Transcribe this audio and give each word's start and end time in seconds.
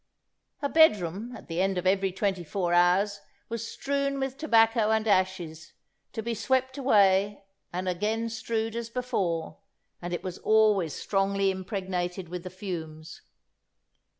"Her 0.61 0.69
bedroom, 0.69 1.35
at 1.35 1.47
the 1.47 1.61
end 1.61 1.77
of 1.77 1.85
every 1.85 2.11
twenty 2.11 2.43
four 2.43 2.73
hours, 2.73 3.19
was 3.49 3.71
strewed 3.71 4.17
with 4.19 4.35
tobacco 4.35 4.89
and 4.89 5.07
ashes, 5.07 5.73
to 6.13 6.23
be 6.23 6.33
swept 6.33 6.75
away 6.79 7.43
and 7.71 7.87
again 7.87 8.27
strewed 8.31 8.75
as 8.75 8.89
before; 8.89 9.59
and 10.01 10.11
it 10.11 10.23
was 10.23 10.39
always 10.39 10.95
strongly 10.95 11.51
impregnated 11.51 12.29
with 12.29 12.41
the 12.41 12.49
fumes. 12.49 13.21